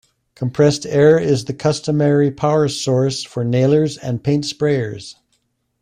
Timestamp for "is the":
1.19-1.53